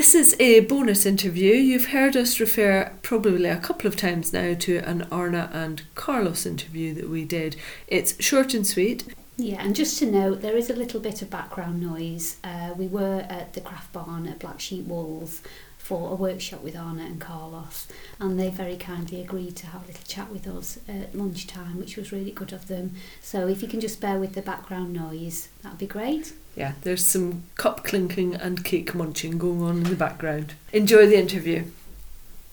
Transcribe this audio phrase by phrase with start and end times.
[0.00, 1.52] this is a bonus interview.
[1.52, 6.46] You've heard us refer probably a couple of times now to an Arne and Carlos
[6.46, 7.54] interview that we did.
[7.86, 9.04] It's short and sweet.
[9.36, 12.38] Yeah, and just to note, there is a little bit of background noise.
[12.42, 15.42] Uh, we were at the craft barn at Black Sheep Wools
[15.90, 17.88] for a workshop with Arne and Carlos,
[18.20, 21.96] and they very kindly agreed to have a little chat with us at lunchtime, which
[21.96, 22.92] was really good of them.
[23.20, 26.32] So if you can just bear with the background noise, that'd be great.
[26.54, 30.54] Yeah, there's some cup clinking and cake munching going on in the background.
[30.72, 31.64] Enjoy the interview.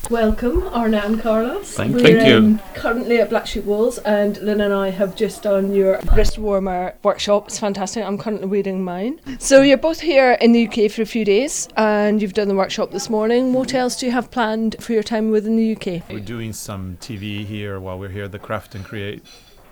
[0.10, 1.74] Welcome, Arne and Carlos.
[1.74, 2.38] Thank, We're thank you.
[2.38, 6.38] um, currently at Black Sheep Wools, and Lynn and I have just done your wrist
[6.38, 7.48] warmer workshop.
[7.48, 8.06] It's fantastic.
[8.06, 9.20] I'm currently wearing mine.
[9.40, 12.56] So you're both here in the UK for a few days, and you've done the
[12.56, 13.52] workshop this morning.
[13.52, 16.10] What else do you have planned for your time within the UK?
[16.10, 19.26] We're doing some TV here while we're here at the Craft and Create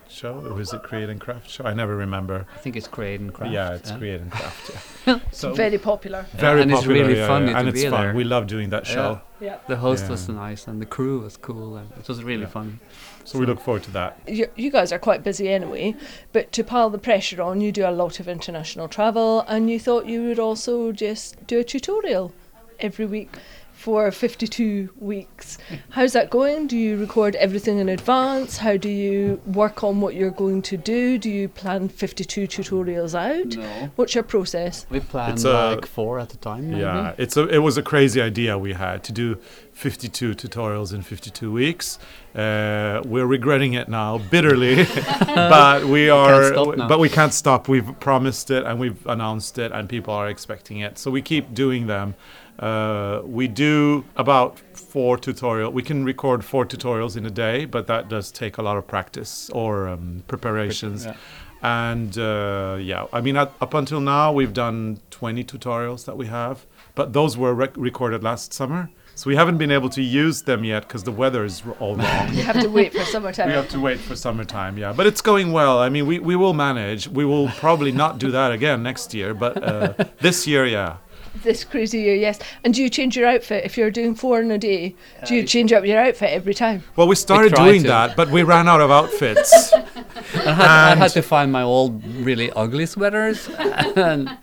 [0.10, 0.40] show.
[0.40, 1.64] Or is it Create and Craft show?
[1.66, 2.46] I never remember.
[2.54, 3.54] I think it's Create and Craft.
[3.54, 4.72] yeah, it's Create and Craft.
[5.08, 5.20] Yeah.
[5.32, 6.26] so Very popular.
[6.34, 8.02] very and it's really yeah, funny yeah, and to it's be fun.
[8.02, 8.14] there.
[8.16, 9.22] We love doing that show.
[9.40, 9.58] Yeah.
[9.68, 10.12] The host Yeah.
[10.12, 12.48] was nice and the crew was cool and it was really Yeah.
[12.50, 12.80] fun.
[13.26, 14.20] So we look forward to that.
[14.28, 15.96] you, you guys are quite busy anyway,
[16.32, 19.80] but to pile the pressure on, you do a lot of international travel, and you
[19.80, 22.32] thought you would also just do a tutorial
[22.80, 23.32] every week
[23.76, 25.58] for 52 weeks.
[25.90, 26.66] How's that going?
[26.68, 28.58] Do you record everything in advance?
[28.58, 31.18] How do you work on what you're going to do?
[31.18, 33.56] Do you plan 52 tutorials out?
[33.58, 33.92] No.
[33.96, 34.86] What's your process?
[34.90, 36.70] We planned It's a- like four at a time.
[36.72, 36.82] Maybe.
[36.82, 39.38] Yeah, it's a it was a crazy idea we had to do
[39.74, 42.00] 52 tutorials in 52 weeks.
[42.34, 44.86] Uh, we're regretting it now bitterly,
[45.26, 46.88] but we are stop now.
[46.88, 47.68] but we can't stop.
[47.68, 50.98] We've promised it and we've announced it and people are expecting it.
[50.98, 52.16] So we keep doing them.
[52.60, 55.72] Uh, we do about four tutorial.
[55.72, 58.88] We can record four tutorials in a day, but that does take a lot of
[58.88, 61.06] practice or um, preparations.
[61.06, 61.16] Yeah.
[61.62, 66.28] And uh, yeah, I mean, up up until now, we've done 20 tutorials that we
[66.28, 68.90] have, but those were rec- recorded last summer.
[69.18, 72.34] So we haven't been able to use them yet because the weather is all wrong.
[72.34, 73.48] You have to wait for summertime.
[73.48, 74.92] we have to wait for summertime, yeah.
[74.92, 75.80] But it's going well.
[75.80, 77.08] I mean, we, we will manage.
[77.08, 80.98] We will probably not do that again next year, but uh, this year, yeah.
[81.44, 82.40] This crazy year, yes.
[82.64, 84.96] And do you change your outfit if you're doing four in a day?
[85.26, 86.84] Do you change up your outfit every time?
[86.96, 87.90] Well, we started try doing to.
[87.90, 89.74] that, but we ran out of outfits.
[89.74, 93.48] I, had, I had to find my old really ugly sweaters
[93.96, 94.38] and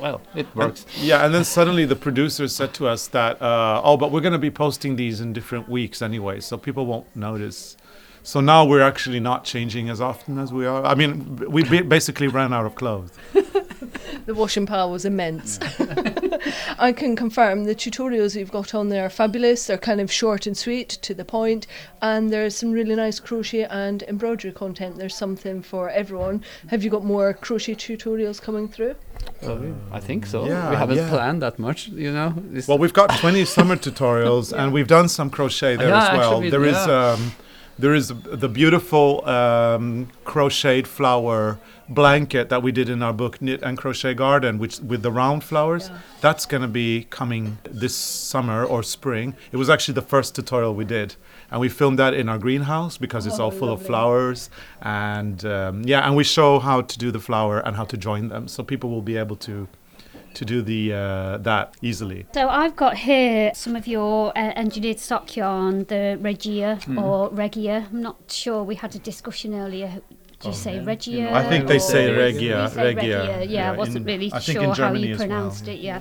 [0.00, 0.84] well, it works.
[1.00, 4.32] Yeah, and then suddenly the producers said to us that, uh, oh, but we're going
[4.32, 7.76] to be posting these in different weeks anyway, so people won't notice.
[8.22, 10.84] So now we're actually not changing as often as we are.
[10.84, 13.12] I mean, we basically ran out of clothes.
[14.26, 15.58] The washing pile was immense.
[16.78, 19.66] I can confirm the tutorials you've got on there are fabulous.
[19.66, 21.34] They're kind of short and sweet, to the point.
[21.44, 21.66] point,
[22.00, 24.96] and there's some really nice crochet and embroidery content.
[24.96, 26.42] There's something for everyone.
[26.68, 28.94] Have you got more crochet tutorials coming through?
[29.42, 30.46] So I think so.
[30.46, 31.08] Yeah, we haven't yeah.
[31.08, 32.34] planned that much, you know.
[32.36, 36.18] This- Well, we've got 20 summer tutorials, and we've done some crochet there Yeah, as
[36.18, 36.32] well.
[36.34, 37.12] actually, There is yeah.
[37.12, 37.32] um,
[37.78, 41.58] there is the beautiful um, crocheted flower
[41.88, 45.44] blanket that we did in our book Knit and Crochet Garden, which with the round
[45.44, 45.90] flowers.
[46.20, 49.34] That's going to be coming this summer or spring.
[49.52, 51.16] It was actually the first tutorial we did.
[51.50, 55.44] And we filmed that in our greenhouse because it's Oh, all full of flowers, and
[55.44, 58.48] um, yeah, and we show how to do the flower and how to join them,
[58.48, 59.68] so people will be able to
[60.34, 62.26] to do the uh, that easily.
[62.34, 67.86] So I've got here some of your uh, engineered sock yarn, the Regia or Regia.
[67.92, 68.62] I'm not sure.
[68.62, 70.00] We had a discussion earlier.
[70.40, 71.32] Do you say Regia?
[71.32, 72.70] I think they say You Regia.
[72.70, 73.44] say Regia.
[73.48, 75.80] Yeah, I wasn't in- really I sure how Germany you as well, pronounced it.
[75.80, 76.00] Yeah,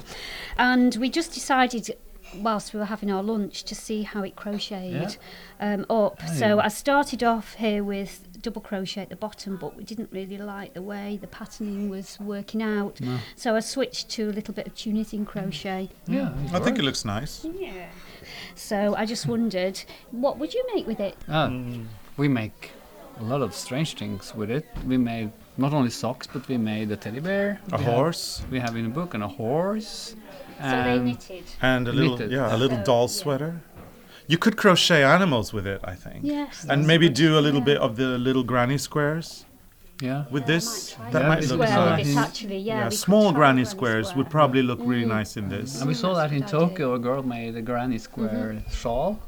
[0.57, 1.95] and we just decided.
[2.35, 5.17] Whilst we were having our lunch, to see how it crocheted
[5.59, 6.19] um, up.
[6.27, 10.37] So I started off here with double crochet at the bottom, but we didn't really
[10.37, 12.99] like the way the patterning was working out.
[13.35, 15.89] So I switched to a little bit of Tunisian crochet.
[16.07, 17.45] yeah, I think it looks nice.
[17.59, 17.87] Yeah.
[18.55, 19.81] So I just wondered,
[20.11, 21.15] what would you make with it?
[21.27, 21.85] Ah, Mm.
[22.17, 22.71] we make
[23.19, 24.65] a lot of strange things with it.
[24.85, 27.59] We made not only socks, but we made a teddy bear.
[27.71, 30.15] A we have- horse we have in a book and a horse.
[30.61, 31.43] So they and knitted.
[31.61, 32.31] and a little Knitted.
[32.31, 33.07] yeah, a little So, doll yeah.
[33.21, 33.61] sweater.
[34.27, 36.19] You could crochet animals with it, I think.
[36.23, 36.65] Yes.
[36.69, 37.65] And maybe do a little Yeah.
[37.71, 39.45] bit of the little granny squares
[40.01, 40.25] Yeah.
[40.31, 40.97] with Yeah, this.
[40.97, 41.99] might that Yeah, might look nice.
[41.99, 42.17] with it nice.
[42.27, 42.83] actually, yeah.
[42.83, 44.17] Yeah, small granny granny squares square.
[44.23, 45.17] would probably look really Mm.
[45.19, 45.79] nice in this.
[45.79, 46.43] And we saw that in.
[46.43, 48.71] Tokyo, a girl made a granny square Mm-hmm.
[48.71, 49.19] shawl,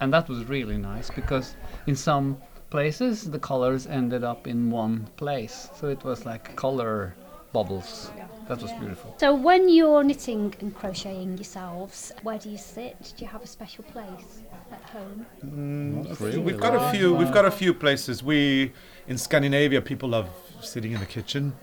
[0.00, 1.56] and that was really nice because
[1.86, 2.36] in some
[2.70, 7.14] places the colors ended up in one place, so it was like color
[7.54, 8.10] bubbles.
[8.48, 9.14] That was beautiful.
[9.18, 13.14] So when you're knitting and crocheting yourselves, where do you sit?
[13.16, 15.24] Do you have a special place at home?
[15.42, 16.38] Mm, really.
[16.38, 17.14] We've got a few.
[17.14, 18.22] We've got a few places.
[18.22, 18.72] We
[19.08, 20.28] in Scandinavia, people love
[20.60, 21.54] sitting in the kitchen,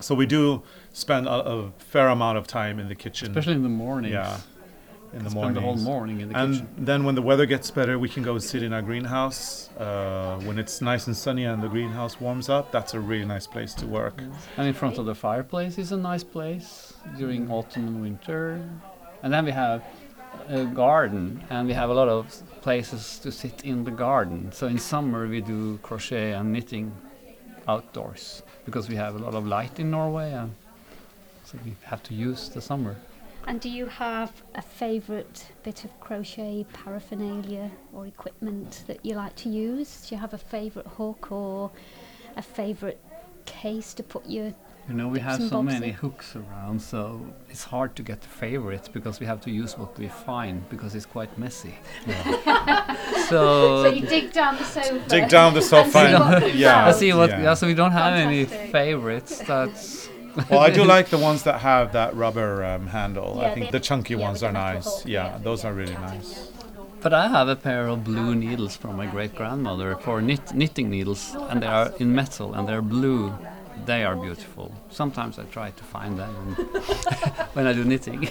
[0.00, 0.62] so we do
[0.92, 3.28] spend a, a fair amount of time in the kitchen.
[3.30, 4.12] Especially in the mornings.
[4.12, 4.40] Yeah,
[5.12, 5.54] in the morning.
[5.54, 6.68] the whole morning in the and kitchen.
[6.78, 9.70] then when the weather gets better, we can go sit in our greenhouse.
[9.78, 13.46] Uh, when it's nice and sunny and the greenhouse warms up, that's a really nice
[13.46, 14.22] place to work.
[14.56, 18.62] And in front of the fireplace is a nice place during autumn and winter.
[19.22, 19.82] And then we have
[20.48, 24.52] a garden, and we have a lot of places to sit in the garden.
[24.52, 26.92] So in summer we do crochet and knitting
[27.66, 30.54] outdoors because we have a lot of light in Norway, and
[31.44, 32.96] so we have to use the summer.
[33.46, 39.34] And do you have a favourite bit of crochet paraphernalia or equipment that you like
[39.36, 40.06] to use?
[40.08, 41.70] Do you have a favourite hook or
[42.36, 42.98] a favourite
[43.46, 44.52] case to put your
[44.88, 45.94] You know, we have so many in.
[45.94, 49.98] hooks around, so it's hard to get the favorites because we have to use what
[49.98, 51.74] we find because it's quite messy.
[53.28, 55.08] so, So you dig down the sofa.
[55.08, 55.90] Dig down the sofa.
[55.90, 57.30] see and- yeah, I see what.
[57.30, 57.42] yeah.
[57.42, 57.54] Yeah.
[57.54, 59.38] so we don't have any favorites.
[59.46, 60.08] That's
[60.50, 63.38] well, I do like the ones that have that rubber um, handle.
[63.38, 65.04] Yeah, I think the chunky yeah, ones are nice.
[65.06, 66.50] Yeah, yeah, those are really nice.
[67.00, 70.90] But I have a pair of blue needles from my great grandmother for knit, knitting
[70.90, 73.32] needles, and they are in metal and they're blue.
[73.86, 74.74] They are beautiful.
[74.90, 76.54] Sometimes I try to find them
[77.54, 78.28] when I do knitting.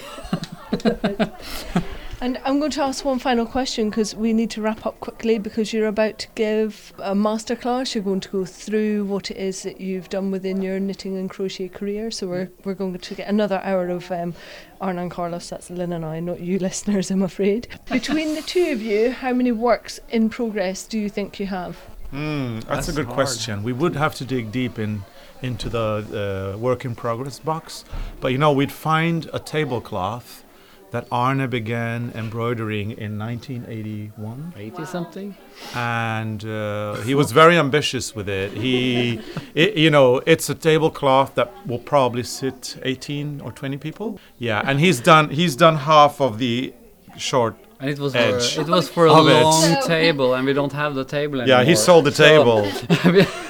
[2.22, 5.38] And I'm going to ask one final question because we need to wrap up quickly
[5.38, 7.94] because you're about to give a masterclass.
[7.94, 11.30] You're going to go through what it is that you've done within your knitting and
[11.30, 12.10] crochet career.
[12.10, 14.34] So we're, we're going to get another hour of um,
[14.82, 15.48] Arne and Carlos.
[15.48, 17.68] That's Lynn and I, not you listeners, I'm afraid.
[17.90, 21.78] Between the two of you, how many works in progress do you think you have?
[22.12, 23.14] Mm, that's, That's a good hard.
[23.14, 23.62] question.
[23.62, 25.04] We would have to dig deep in
[25.40, 27.86] into the uh, work in progress box,
[28.20, 30.44] but you know, we'd find a tablecloth
[30.90, 35.36] that Arne began embroidering in 1981, 80 something.
[35.74, 38.52] and uh, he was very ambitious with it.
[38.52, 39.20] He,
[39.54, 44.18] it, you know, it's a tablecloth that will probably sit 18 or 20 people.
[44.38, 46.74] Yeah, and he's done he's done half of the
[47.16, 47.54] short.
[47.78, 48.54] And it was Edge.
[48.56, 49.42] for, it was for a Of it.
[49.42, 51.60] long table, and we don't have the table anymore.
[51.60, 53.24] Yeah, he sold the So- table.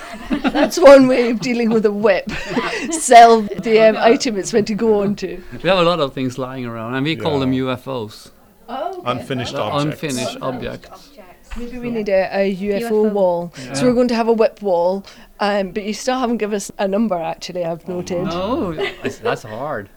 [0.52, 2.30] That's one way of dealing with a WIP.
[2.90, 5.42] Sell the um, item it's meant to go on to.
[5.62, 8.30] we have a lot of things lying around, and we call them UFOs,
[8.68, 10.02] Oh, Unfinished the objects.
[10.02, 11.10] unfinished objects.
[11.56, 13.12] Maybe we need a, a UFO, UFO.
[13.12, 13.52] wall.
[13.74, 15.04] So we're going to have a WIP wall,
[15.40, 17.16] um, but you still haven't given us a number.
[17.16, 18.22] Actually, I've noted.
[18.24, 18.72] No,
[19.02, 19.88] that's, that's hard.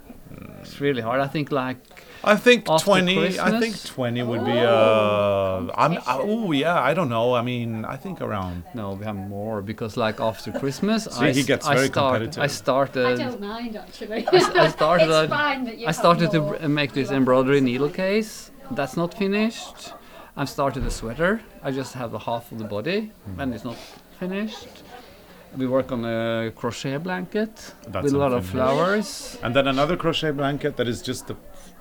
[0.62, 1.20] It's really hard.
[1.22, 1.78] I think like
[2.26, 7.10] I think After 20 I think 20 would be uh I'm oh yeah, I don't
[7.10, 7.34] know.
[7.36, 11.32] I mean, I think around no, we have more because like after Christmas, See, I,
[11.32, 12.44] he gets I very start, competitive.
[12.44, 13.06] I started.
[13.06, 14.26] I don't mind actually.
[14.28, 15.10] I, s- I started.
[15.10, 18.52] it's a- fine that you I started to make this embroidery needle case.
[18.72, 19.94] That's not finished.
[20.38, 21.42] I've started a sweater.
[21.62, 23.78] I just have the half of the body, and it's not
[24.20, 24.70] finished.
[25.56, 27.54] We work on a crochet blanket
[27.88, 29.38] That's with a lot of flowers.
[29.44, 31.36] and then another crochet blanket that is just the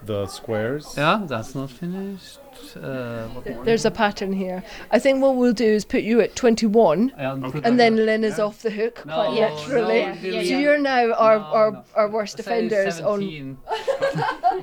[0.05, 0.95] the squares.
[0.97, 2.39] Yeah, that's not finished.
[2.77, 3.27] Uh.
[3.65, 4.63] There's a pattern here.
[4.91, 8.25] I think what we'll do is put you at 21, Yeah, put and then Lynn
[8.25, 10.01] is off the hook No, quite literally.
[10.03, 11.85] no, Yeah, yeah, So you're now our, No, our, no.
[11.97, 13.59] our worst offenders on.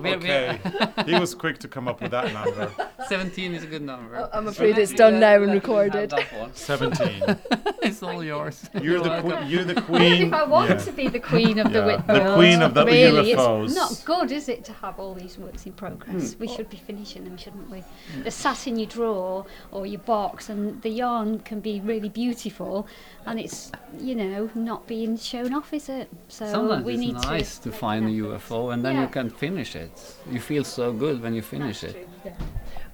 [0.05, 0.59] Okay.
[1.05, 2.71] he was quick to come up with that number.
[3.09, 4.17] 17 is a good number.
[4.17, 6.13] Oh, I'm afraid it's done now and recorded.
[6.53, 7.23] 17.
[7.81, 8.69] it's all yours.
[8.81, 9.31] You're the welcome.
[9.31, 10.27] que- you're the Well, queen.
[10.27, 10.77] if I want yeah.
[10.77, 12.13] to be the queen of the Yeah.
[12.19, 13.65] The queen of the really, UFOs.
[13.65, 16.33] it's not good, is it, to have all these works in progress?
[16.33, 16.39] Hmm.
[16.39, 17.83] We should be finishing them, shouldn't we?
[18.21, 22.87] They're sat in your drawer or your box, and the yarn can be really beautiful,
[23.25, 26.09] and it's you know not being shown off, is it?
[26.27, 29.75] So Sometimes we it's need nice to, find a UFO and then you can finish
[29.75, 29.91] it.
[30.31, 32.07] You feel so good when you finish it.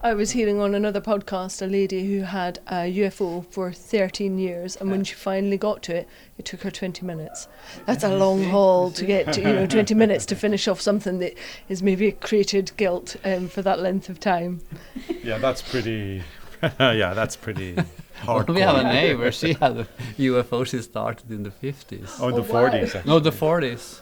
[0.06, 4.76] I was hearing on another podcast a lady who had a UFO for 13 years,
[4.76, 6.08] and when she finally got to it,
[6.38, 7.48] it took her 20 minutes.
[7.88, 11.18] That's a long haul to get to, you know, 20 minutes to finish off something
[11.20, 11.34] that
[11.70, 14.62] is maybe created guilt um, for that length of time.
[15.24, 16.22] Yeah, that's pretty.
[16.80, 17.76] yeah, that's pretty
[18.18, 18.48] hard.
[18.48, 19.88] we have a neighbor, she had a
[20.20, 22.20] UFO she started in the 50s.
[22.22, 22.70] Oh, the Oh, wow.
[22.70, 22.84] 40s.
[22.84, 23.04] Actually.
[23.08, 24.02] No, the 40s.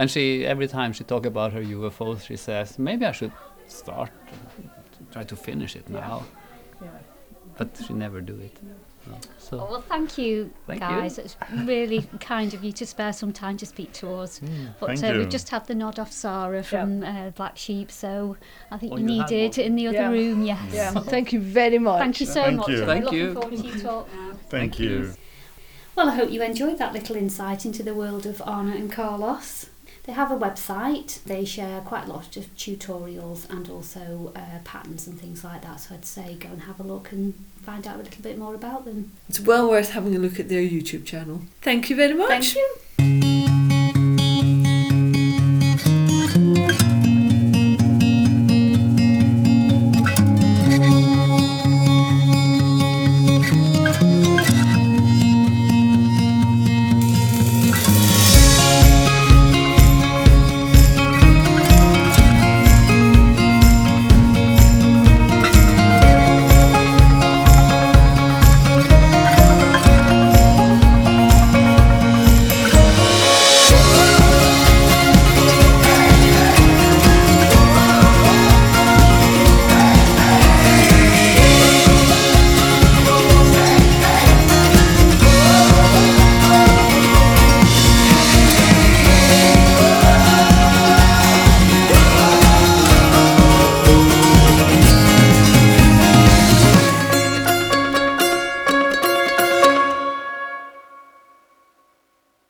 [0.00, 3.30] And she every time she talk about her UFOs, she says, maybe I should
[3.68, 4.10] start,
[5.12, 6.24] try to finish it now.
[7.56, 8.56] But she never do it.
[8.62, 8.74] No.
[9.10, 10.86] Oh, So well, thank you, Thank you.
[10.88, 11.18] guys.
[11.18, 11.34] It's
[11.64, 14.40] really kind of you to spare some time to speak to us.
[14.78, 15.18] But thank uh, you.
[15.20, 18.36] we've just had the nod off Sarah from uh, Black Sheep, so
[18.70, 20.10] I think Oh, you you need it in the other Yeah.
[20.10, 20.44] room.
[20.44, 20.72] Yes.
[20.72, 21.98] Yeah, thank you very much.
[21.98, 22.68] Thank you so Thank much.
[22.68, 22.80] you.
[22.80, 23.34] We're Thank you.
[23.34, 24.30] forward to your talk now.
[24.30, 24.88] Thank, Thank you.
[24.90, 25.14] you.
[25.96, 29.70] Well, I hope you enjoyed that little insight into the world of Anna and Carlos.
[30.08, 31.22] They have a website.
[31.24, 35.80] They share quite a lot of tutorials and also uh, patterns and things like that.
[35.80, 38.54] So I'd say go and have a look and find out a little bit more
[38.54, 39.12] about them.
[39.28, 41.42] It's well worth having a look at their YouTube channel.
[41.60, 42.30] Thank you very much.
[42.30, 42.76] Thank you.